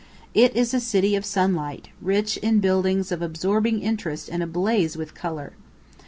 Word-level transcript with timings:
It 0.33 0.55
is 0.55 0.73
a 0.73 0.79
city 0.79 1.15
of 1.15 1.23
sunlight, 1.25 1.89
rich 2.01 2.37
in 2.37 2.59
buildings 2.59 3.11
of 3.11 3.21
absorbing 3.21 3.83
interest 3.83 4.29
and 4.31 4.41
ablaze 4.41 4.97
with 4.97 5.13
colour. 5.13 5.53